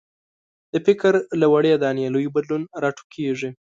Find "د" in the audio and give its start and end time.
0.73-0.75